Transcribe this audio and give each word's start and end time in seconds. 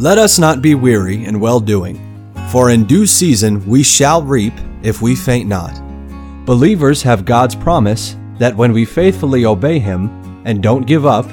Let 0.00 0.16
us 0.16 0.38
not 0.38 0.62
be 0.62 0.74
weary 0.74 1.26
in 1.26 1.40
well 1.40 1.60
doing, 1.60 2.00
for 2.50 2.70
in 2.70 2.86
due 2.86 3.04
season 3.04 3.62
we 3.66 3.82
shall 3.82 4.22
reap 4.22 4.54
if 4.82 5.02
we 5.02 5.14
faint 5.14 5.46
not. 5.46 5.78
Believers 6.46 7.02
have 7.02 7.26
God's 7.26 7.54
promise 7.54 8.16
that 8.38 8.56
when 8.56 8.72
we 8.72 8.86
faithfully 8.86 9.44
obey 9.44 9.78
Him 9.78 10.08
and 10.46 10.62
don't 10.62 10.86
give 10.86 11.04
up, 11.04 11.30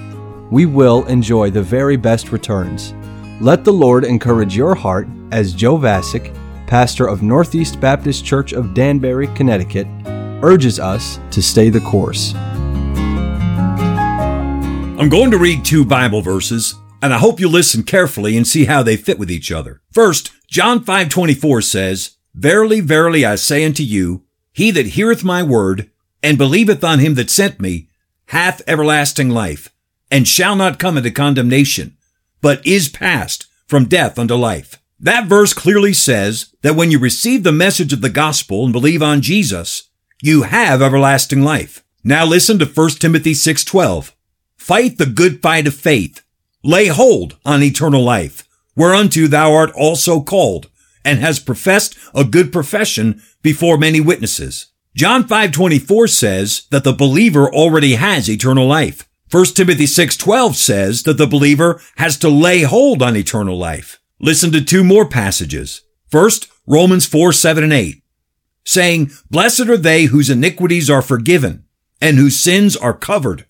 we 0.52 0.66
will 0.66 1.06
enjoy 1.06 1.50
the 1.50 1.62
very 1.62 1.96
best 1.96 2.34
returns. 2.34 2.94
Let 3.40 3.64
the 3.64 3.72
Lord 3.72 4.04
encourage 4.04 4.54
your 4.54 4.76
heart 4.76 5.08
as 5.32 5.54
Joe 5.54 5.78
Vasick, 5.78 6.36
pastor 6.68 7.08
of 7.08 7.24
Northeast 7.24 7.80
Baptist 7.80 8.26
Church 8.26 8.52
of 8.52 8.74
Danbury, 8.74 9.28
Connecticut, 9.28 9.88
urges 10.44 10.78
us 10.78 11.22
to 11.32 11.42
stay 11.42 11.70
the 11.70 11.80
course. 11.80 12.34
I'm 15.00 15.08
going 15.08 15.32
to 15.32 15.38
read 15.38 15.64
two 15.64 15.86
Bible 15.86 16.22
verses, 16.22 16.76
and 17.02 17.14
I 17.14 17.18
hope 17.18 17.40
you 17.40 17.48
listen 17.48 17.84
carefully 17.84 18.36
and 18.38 18.48
see 18.48 18.66
how 18.66 18.84
they 18.84 18.98
fit 18.98 19.20
with 19.20 19.32
each 19.32 19.52
other. 19.52 19.82
First, 19.92 20.32
John 20.50 20.84
5:24 20.84 21.62
says, 21.62 22.12
"Verily, 22.34 22.80
verily 22.80 23.26
I 23.26 23.36
say 23.36 23.66
unto 23.66 23.84
you, 23.84 24.24
he 24.54 24.72
that 24.72 24.88
heareth 24.88 25.24
my 25.24 25.44
word 25.44 25.90
and 26.24 26.38
believeth 26.38 26.84
on 26.84 27.00
him 27.00 27.16
that 27.16 27.30
sent 27.30 27.60
me 27.60 27.90
hath 28.28 28.62
everlasting 28.68 29.30
life, 29.30 29.70
and 30.10 30.28
shall 30.28 30.56
not 30.56 30.80
come 30.80 30.98
into 30.98 31.12
condemnation, 31.12 31.96
but 32.42 32.66
is 32.66 32.90
passed 32.90 33.46
from 33.68 33.86
death 33.86 34.18
unto 34.18 34.36
life." 34.36 34.78
That 35.00 35.28
verse 35.28 35.54
clearly 35.54 35.94
says 35.94 36.48
that 36.64 36.76
when 36.76 36.90
you 36.90 36.98
receive 36.98 37.44
the 37.44 37.52
message 37.52 37.94
of 37.94 38.02
the 38.02 38.10
gospel 38.10 38.64
and 38.64 38.74
believe 38.74 39.04
on 39.04 39.22
Jesus, 39.22 39.84
you 40.24 40.44
have 40.44 40.82
everlasting 40.82 41.44
life. 41.44 41.84
Now 42.04 42.26
listen 42.26 42.58
to 42.58 42.66
1 42.66 43.00
Timothy 43.00 43.36
6:12. 43.36 44.14
Fight 44.58 44.98
the 44.98 45.06
good 45.06 45.42
fight 45.42 45.68
of 45.68 45.76
faith. 45.76 46.22
Lay 46.64 46.88
hold 46.88 47.38
on 47.46 47.64
eternal 47.64 48.04
life, 48.04 48.48
whereunto 48.76 49.28
thou 49.28 49.54
art 49.54 49.72
also 49.76 50.22
called, 50.22 50.70
and 51.06 51.20
has 51.20 51.40
professed 51.40 51.98
a 52.14 52.24
good 52.24 52.52
profession 52.52 53.22
before 53.42 53.78
many 53.78 54.02
witnesses. 54.02 54.68
John 54.96 55.28
5:24 55.28 56.08
says 56.08 56.64
that 56.72 56.84
the 56.84 56.94
believer 56.94 57.54
already 57.54 57.96
has 57.96 58.30
eternal 58.30 58.68
life. 58.68 59.08
1 59.30 59.56
Timothy 59.56 59.86
6:12 59.86 60.56
says 60.56 61.04
that 61.04 61.18
the 61.18 61.28
believer 61.28 61.82
has 61.98 62.18
to 62.18 62.30
lay 62.30 62.64
hold 62.64 63.02
on 63.02 63.16
eternal 63.16 63.58
life. 63.58 64.00
Listen 64.20 64.52
to 64.52 64.62
two 64.62 64.84
more 64.84 65.08
passages. 65.08 65.82
First, 66.10 66.48
Romans 66.66 67.06
4, 67.06 67.32
7 67.32 67.64
and 67.64 67.74
8, 67.74 68.02
saying, 68.66 69.12
Blessed 69.30 69.68
are 69.70 69.78
they 69.78 70.06
whose 70.06 70.30
iniquities 70.30 70.90
are 70.90 71.02
forgiven 71.02 71.66
and 72.02 72.18
whose 72.18 72.40
sins 72.40 72.76
are 72.76 72.94
covered. 72.94 73.46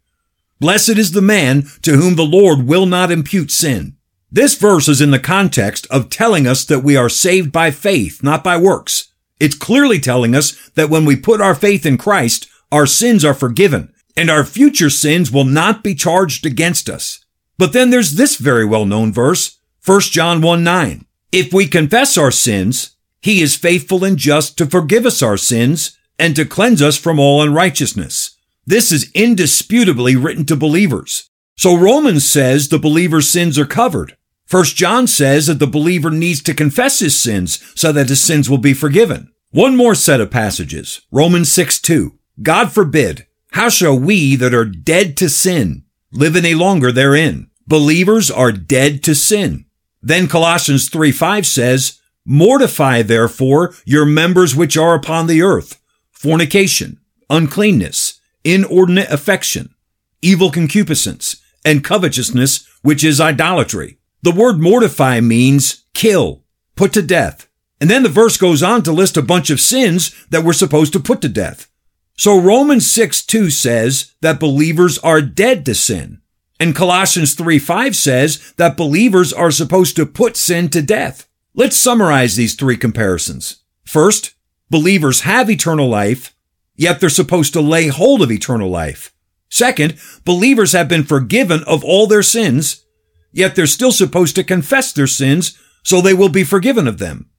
Blessed 0.59 0.97
is 0.97 1.11
the 1.11 1.21
man 1.21 1.63
to 1.83 1.97
whom 1.97 2.15
the 2.15 2.23
Lord 2.23 2.67
will 2.67 2.85
not 2.85 3.11
impute 3.11 3.51
sin. 3.51 3.95
This 4.31 4.55
verse 4.55 4.87
is 4.87 5.01
in 5.01 5.11
the 5.11 5.19
context 5.19 5.87
of 5.89 6.09
telling 6.09 6.47
us 6.47 6.65
that 6.65 6.83
we 6.83 6.97
are 6.97 7.09
saved 7.09 7.51
by 7.51 7.71
faith, 7.71 8.23
not 8.23 8.43
by 8.43 8.57
works. 8.57 9.13
It's 9.39 9.55
clearly 9.55 9.99
telling 9.99 10.35
us 10.35 10.69
that 10.71 10.89
when 10.89 11.05
we 11.05 11.15
put 11.15 11.41
our 11.41 11.55
faith 11.55 11.85
in 11.85 11.97
Christ, 11.97 12.49
our 12.71 12.85
sins 12.85 13.23
are 13.23 13.33
forgiven 13.33 13.93
and 14.17 14.29
our 14.31 14.43
future 14.43 14.89
sins 14.89 15.31
will 15.31 15.45
not 15.45 15.83
be 15.83 15.93
charged 15.93 16.45
against 16.45 16.89
us. 16.89 17.23
But 17.57 17.71
then 17.71 17.91
there's 17.91 18.15
this 18.15 18.35
very 18.35 18.65
well 18.65 18.85
known 18.85 19.13
verse, 19.13 19.59
1 19.85 20.01
John 20.01 20.41
1 20.41 20.63
9. 20.63 21.05
If 21.31 21.53
we 21.53 21.67
confess 21.67 22.17
our 22.17 22.31
sins, 22.31 22.95
he 23.21 23.41
is 23.41 23.55
faithful 23.55 24.03
and 24.03 24.17
just 24.17 24.57
to 24.57 24.65
forgive 24.65 25.05
us 25.05 25.21
our 25.21 25.37
sins 25.37 25.97
and 26.17 26.35
to 26.35 26.45
cleanse 26.45 26.81
us 26.81 26.97
from 26.97 27.19
all 27.19 27.41
unrighteousness. 27.41 28.26
This 28.67 28.91
is 28.91 29.09
indisputably 29.13 30.17
written 30.17 30.45
to 30.47 30.57
believers. 30.57 31.29
So 31.55 31.77
Romans 31.77 32.29
says 32.29 32.67
the 32.67 32.77
believer's 32.77 33.29
sins 33.29 33.57
are 33.57 33.65
covered. 33.65 34.17
1 34.51 34.65
John 34.65 35.07
says 35.07 35.47
that 35.47 35.59
the 35.59 35.67
believer 35.67 36.11
needs 36.11 36.43
to 36.43 36.53
confess 36.53 36.99
his 36.99 37.17
sins 37.17 37.63
so 37.79 37.93
that 37.93 38.09
his 38.09 38.21
sins 38.21 38.49
will 38.49 38.57
be 38.57 38.73
forgiven. 38.73 39.31
One 39.51 39.77
more 39.77 39.95
set 39.95 40.19
of 40.19 40.31
passages. 40.31 40.99
Romans 41.11 41.49
6 41.49 41.79
2. 41.79 42.19
God 42.43 42.73
forbid. 42.73 43.25
How 43.51 43.69
shall 43.69 43.97
we 43.97 44.35
that 44.35 44.53
are 44.53 44.65
dead 44.65 45.15
to 45.17 45.29
sin 45.29 45.85
live 46.11 46.35
any 46.35 46.53
longer 46.53 46.91
therein? 46.91 47.49
Believers 47.65 48.29
are 48.29 48.51
dead 48.51 49.01
to 49.03 49.15
sin. 49.15 49.65
Then 50.01 50.27
Colossians 50.27 50.89
3 50.89 51.13
5 51.13 51.45
says, 51.45 52.01
Mortify 52.25 53.01
therefore 53.01 53.73
your 53.85 54.05
members 54.05 54.53
which 54.57 54.75
are 54.75 54.93
upon 54.93 55.27
the 55.27 55.41
earth, 55.41 55.81
fornication, 56.11 56.99
uncleanness, 57.29 58.06
inordinate 58.47 59.09
affection, 59.09 59.73
evil 60.21 60.49
concupiscence, 60.49 61.41
and 61.65 61.83
covetousness, 61.83 62.67
which 62.81 63.03
is 63.03 63.19
idolatry. 63.19 63.97
The 64.23 64.31
word 64.31 64.59
mortify 64.59 65.19
means 65.19 65.83
kill, 65.93 66.43
put 66.75 66.93
to 66.93 67.01
death. 67.01 67.49
And 67.79 67.89
then 67.89 68.03
the 68.03 68.09
verse 68.09 68.37
goes 68.37 68.63
on 68.63 68.83
to 68.83 68.91
list 68.91 69.17
a 69.17 69.21
bunch 69.21 69.49
of 69.49 69.59
sins 69.59 70.15
that 70.29 70.43
we're 70.43 70.53
supposed 70.53 70.93
to 70.93 70.99
put 70.99 71.21
to 71.21 71.29
death. 71.29 71.69
So 72.15 72.39
Romans 72.39 72.89
6 72.89 73.25
2 73.25 73.49
says 73.51 74.13
that 74.21 74.39
believers 74.39 74.97
are 74.99 75.21
dead 75.21 75.65
to 75.65 75.75
sin. 75.75 76.21
And 76.59 76.75
Colossians 76.75 77.35
3 77.35 77.59
5 77.59 77.95
says 77.95 78.53
that 78.57 78.77
believers 78.77 79.31
are 79.31 79.51
supposed 79.51 79.95
to 79.97 80.05
put 80.05 80.35
sin 80.35 80.69
to 80.69 80.81
death. 80.81 81.27
Let's 81.53 81.77
summarize 81.77 82.35
these 82.35 82.55
three 82.55 82.77
comparisons. 82.77 83.57
First, 83.85 84.35
believers 84.69 85.21
have 85.21 85.49
eternal 85.49 85.87
life, 85.87 86.35
yet 86.77 86.99
they're 86.99 87.09
supposed 87.09 87.51
to 87.53 87.61
lay 87.61 87.87
hold 87.87 88.21
of 88.21 88.31
eternal 88.31 88.69
life. 88.69 89.11
Second, 89.49 89.97
believers 90.23 90.71
have 90.71 90.87
been 90.87 91.03
forgiven 91.03 91.63
of 91.65 91.83
all 91.83 92.07
their 92.07 92.23
sins, 92.23 92.85
yet 93.33 93.55
they're 93.55 93.65
still 93.65 93.91
supposed 93.91 94.35
to 94.35 94.43
confess 94.43 94.91
their 94.93 95.07
sins 95.07 95.57
so 95.83 95.99
they 95.99 96.13
will 96.13 96.29
be 96.29 96.43
forgiven 96.43 96.87
of 96.87 96.99
them. 96.99 97.29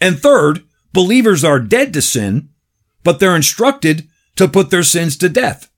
And 0.00 0.18
third, 0.18 0.64
believers 0.92 1.44
are 1.44 1.60
dead 1.60 1.92
to 1.94 2.02
sin, 2.02 2.50
but 3.04 3.20
they're 3.20 3.36
instructed 3.36 4.08
to 4.36 4.48
put 4.48 4.70
their 4.70 4.82
sins 4.82 5.16
to 5.18 5.28
death. 5.28 5.70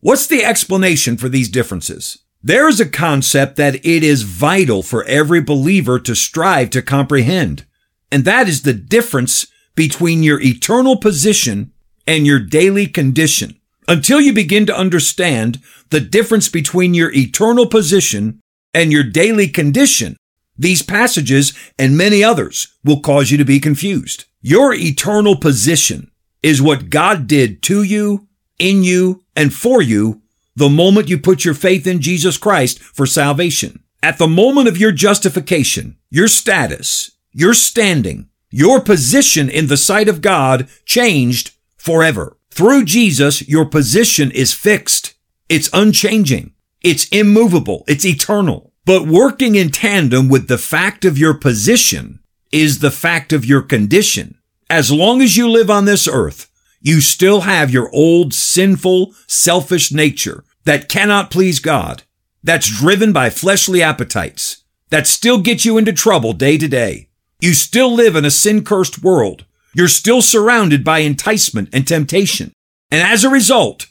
What's 0.00 0.26
the 0.26 0.44
explanation 0.44 1.16
for 1.16 1.28
these 1.28 1.48
differences? 1.48 2.18
There 2.42 2.68
is 2.68 2.78
a 2.78 2.88
concept 2.88 3.56
that 3.56 3.74
it 3.76 4.04
is 4.04 4.22
vital 4.22 4.82
for 4.82 5.04
every 5.04 5.40
believer 5.40 5.98
to 6.00 6.14
strive 6.14 6.70
to 6.70 6.82
comprehend, 6.82 7.66
and 8.12 8.24
that 8.24 8.48
is 8.48 8.62
the 8.62 8.74
difference 8.74 9.48
between 9.74 10.22
your 10.22 10.40
eternal 10.40 10.96
position 10.96 11.72
and 12.08 12.26
your 12.26 12.40
daily 12.40 12.86
condition. 12.86 13.54
Until 13.86 14.20
you 14.20 14.32
begin 14.32 14.66
to 14.66 14.76
understand 14.76 15.60
the 15.90 16.00
difference 16.00 16.48
between 16.48 16.94
your 16.94 17.12
eternal 17.14 17.66
position 17.66 18.40
and 18.72 18.90
your 18.90 19.04
daily 19.04 19.46
condition, 19.46 20.16
these 20.56 20.82
passages 20.82 21.56
and 21.78 21.96
many 21.96 22.24
others 22.24 22.74
will 22.82 23.00
cause 23.00 23.30
you 23.30 23.36
to 23.36 23.44
be 23.44 23.60
confused. 23.60 24.24
Your 24.40 24.74
eternal 24.74 25.36
position 25.36 26.10
is 26.42 26.62
what 26.62 26.90
God 26.90 27.26
did 27.26 27.62
to 27.64 27.82
you, 27.82 28.26
in 28.58 28.82
you, 28.82 29.22
and 29.36 29.52
for 29.52 29.82
you 29.82 30.22
the 30.56 30.68
moment 30.68 31.08
you 31.08 31.18
put 31.18 31.44
your 31.44 31.54
faith 31.54 31.86
in 31.86 32.00
Jesus 32.00 32.38
Christ 32.38 32.80
for 32.80 33.06
salvation. 33.06 33.82
At 34.02 34.18
the 34.18 34.28
moment 34.28 34.66
of 34.66 34.78
your 34.78 34.92
justification, 34.92 35.98
your 36.10 36.28
status, 36.28 37.12
your 37.32 37.54
standing, 37.54 38.28
your 38.50 38.80
position 38.80 39.50
in 39.50 39.66
the 39.66 39.76
sight 39.76 40.08
of 40.08 40.22
God 40.22 40.68
changed 40.86 41.52
forever. 41.88 42.36
Through 42.50 42.84
Jesus, 42.84 43.48
your 43.48 43.64
position 43.64 44.30
is 44.32 44.52
fixed. 44.52 45.14
It's 45.48 45.70
unchanging. 45.72 46.52
It's 46.82 47.08
immovable. 47.08 47.84
It's 47.88 48.04
eternal. 48.04 48.74
But 48.84 49.06
working 49.06 49.54
in 49.54 49.70
tandem 49.70 50.28
with 50.28 50.48
the 50.48 50.58
fact 50.58 51.06
of 51.06 51.16
your 51.16 51.32
position 51.32 52.20
is 52.52 52.80
the 52.80 52.90
fact 52.90 53.32
of 53.32 53.46
your 53.46 53.62
condition. 53.62 54.36
As 54.68 54.92
long 54.92 55.22
as 55.22 55.38
you 55.38 55.48
live 55.48 55.70
on 55.70 55.86
this 55.86 56.06
earth, 56.06 56.50
you 56.82 57.00
still 57.00 57.40
have 57.52 57.70
your 57.70 57.88
old 57.94 58.34
sinful, 58.34 59.14
selfish 59.26 59.90
nature 59.90 60.44
that 60.64 60.90
cannot 60.90 61.30
please 61.30 61.58
God, 61.58 62.02
that's 62.44 62.68
driven 62.68 63.14
by 63.14 63.30
fleshly 63.30 63.82
appetites, 63.82 64.62
that 64.90 65.06
still 65.06 65.38
gets 65.38 65.64
you 65.64 65.78
into 65.78 65.94
trouble 65.94 66.34
day 66.34 66.58
to 66.58 66.68
day. 66.68 67.08
You 67.40 67.54
still 67.54 67.94
live 67.94 68.14
in 68.14 68.26
a 68.26 68.30
sin 68.30 68.62
cursed 68.62 69.02
world. 69.02 69.46
You're 69.78 69.86
still 69.86 70.22
surrounded 70.22 70.82
by 70.82 70.98
enticement 70.98 71.68
and 71.72 71.86
temptation. 71.86 72.52
And 72.90 73.00
as 73.00 73.22
a 73.22 73.28
result, 73.28 73.86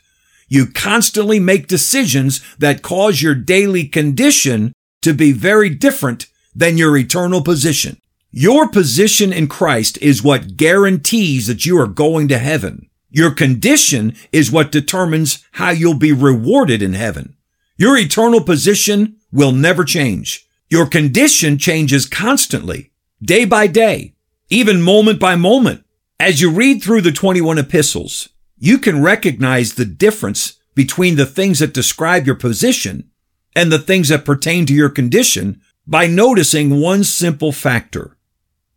you 0.50 0.66
constantly 0.66 1.40
make 1.40 1.70
decisions 1.70 2.42
that 2.58 2.82
cause 2.82 3.22
your 3.22 3.34
daily 3.34 3.86
condition 3.86 4.74
to 5.02 5.14
be 5.14 5.32
very 5.32 5.70
different 5.70 6.26
than 6.54 6.78
your 6.78 6.98
eternal 6.98 7.42
position. 7.42 8.02
Your 8.32 8.68
position 8.68 9.32
in 9.32 9.48
Christ 9.48 9.98
is 10.02 10.22
what 10.22 10.58
guarantees 10.58 11.48
that 11.48 11.66
you 11.66 11.80
are 11.80 11.88
going 11.88 12.28
to 12.28 12.38
heaven. 12.38 12.90
Your 13.10 13.32
condition 13.32 14.14
is 14.34 14.52
what 14.52 14.74
determines 14.74 15.46
how 15.54 15.70
you'll 15.70 15.94
be 15.94 16.12
rewarded 16.12 16.82
in 16.82 16.96
heaven. 16.96 17.38
Your 17.78 17.98
eternal 17.98 18.42
position 18.42 19.16
will 19.32 19.54
never 19.54 19.86
change. 19.86 20.50
Your 20.70 20.86
condition 20.86 21.58
changes 21.58 22.06
constantly, 22.06 22.92
day 23.24 23.46
by 23.46 23.68
day, 23.68 24.16
even 24.50 24.82
moment 24.82 25.20
by 25.20 25.36
moment. 25.36 25.84
As 26.20 26.42
you 26.42 26.50
read 26.52 26.82
through 26.82 27.02
the 27.02 27.12
21 27.12 27.58
epistles, 27.58 28.30
you 28.58 28.80
can 28.80 29.04
recognize 29.04 29.74
the 29.74 29.86
difference 29.86 30.60
between 30.74 31.16
the 31.16 31.26
things 31.26 31.60
that 31.60 31.74
describe 31.74 32.26
your 32.26 32.36
position 32.36 33.10
and 33.56 33.72
the 33.72 33.80
things 33.80 34.10
that 34.10 34.26
pertain 34.26 34.66
to 34.66 34.74
your 34.74 34.90
condition 34.90 35.62
by 35.86 36.08
noticing 36.08 36.80
one 36.80 37.04
simple 37.04 37.52
factor. 37.52 38.18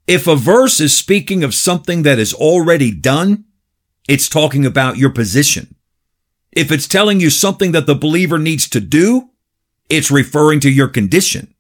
If 0.06 0.26
a 0.26 0.36
verse 0.36 0.80
is 0.80 0.96
speaking 0.96 1.44
of 1.44 1.54
something 1.54 2.02
that 2.02 2.18
is 2.18 2.34
already 2.34 2.90
done, 2.90 3.44
it's 4.08 4.28
talking 4.28 4.66
about 4.66 4.96
your 4.96 5.10
position. 5.10 5.74
If 6.52 6.72
it's 6.72 6.88
telling 6.88 7.20
you 7.20 7.30
something 7.30 7.72
that 7.72 7.86
the 7.86 7.94
believer 7.94 8.38
needs 8.38 8.68
to 8.70 8.80
do, 8.80 9.30
it's 9.88 10.10
referring 10.10 10.60
to 10.60 10.70
your 10.70 10.88
condition. 10.88 11.54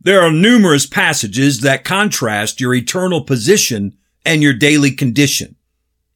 There 0.00 0.22
are 0.22 0.32
numerous 0.32 0.86
passages 0.86 1.60
that 1.60 1.84
contrast 1.84 2.60
your 2.60 2.74
eternal 2.74 3.22
position 3.22 3.98
and 4.24 4.42
your 4.42 4.54
daily 4.54 4.92
condition. 4.92 5.56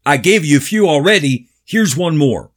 I 0.06 0.16
gave 0.16 0.44
you 0.44 0.56
a 0.56 0.60
few 0.60 0.88
already. 0.88 1.48
Here's 1.64 1.96
one 1.96 2.16
more. 2.16 2.50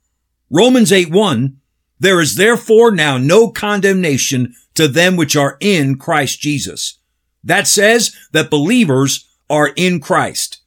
Romans 0.50 0.92
8 0.92 1.12
1. 1.12 1.58
There 2.00 2.22
is 2.22 2.36
therefore 2.36 2.92
now 2.92 3.18
no 3.18 3.50
condemnation 3.50 4.54
to 4.76 4.88
them 4.88 5.16
which 5.16 5.36
are 5.36 5.58
in 5.60 5.98
Christ 5.98 6.40
Jesus. 6.40 7.00
That 7.44 7.68
says 7.68 8.16
that 8.32 8.50
believers 8.50 9.28
are 9.50 9.70
in 9.76 10.00
Christ. 10.00 10.62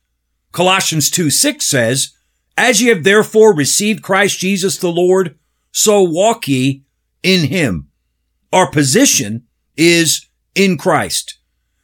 Colossians 0.52 1.10
2 1.10 1.30
6 1.30 1.64
says, 1.64 2.14
As 2.56 2.82
ye 2.82 2.88
have 2.88 3.04
therefore 3.04 3.54
received 3.54 4.02
Christ 4.02 4.38
Jesus 4.38 4.76
the 4.76 4.88
Lord, 4.88 5.38
so 5.72 6.02
walk 6.02 6.48
ye 6.48 6.84
in 7.22 7.48
him. 7.48 7.88
Our 8.52 8.70
position 8.70 9.46
is 9.76 10.26
in 10.54 10.76
Christ. 10.78 11.38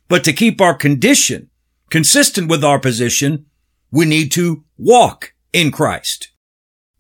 But 0.09 0.25
to 0.25 0.33
keep 0.33 0.61
our 0.61 0.75
condition 0.75 1.51
consistent 1.91 2.49
with 2.49 2.65
our 2.65 2.79
position, 2.79 3.47
we 3.91 4.05
need 4.05 4.33
to 4.33 4.65
walk 4.77 5.35
in 5.53 5.71
Christ. 5.71 6.31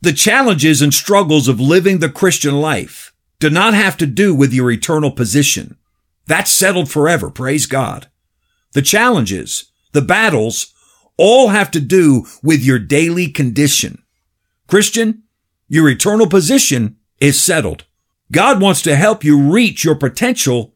The 0.01 0.13
challenges 0.13 0.83
and 0.83 0.95
struggles 0.95 1.49
of 1.49 1.61
living 1.61 1.99
the 1.99 2.09
Christian 2.09 2.61
life 2.61 3.13
do 3.39 3.51
not 3.51 3.75
have 3.75 3.97
to 3.99 4.07
do 4.07 4.35
with 4.35 4.53
your 4.53 4.71
eternal 4.71 5.11
position. 5.11 5.77
That's 6.27 6.51
settled 6.51 6.91
forever. 6.91 7.31
Praise 7.31 7.67
God. 7.67 8.09
The 8.73 8.83
challenges, 8.83 9.71
the 9.93 10.03
battles, 10.03 10.73
all 11.17 11.49
have 11.49 11.71
to 11.73 11.81
do 11.81 12.27
with 12.43 12.63
your 12.63 12.79
daily 12.79 13.29
condition. 13.29 14.03
Christian, 14.67 15.23
your 15.69 15.89
eternal 15.89 16.27
position 16.27 16.97
is 17.21 17.43
settled. 17.43 17.85
God 18.31 18.61
wants 18.61 18.83
to 18.83 18.97
help 18.97 19.25
you 19.25 19.53
reach 19.53 19.85
your 19.85 19.95
potential 19.95 20.76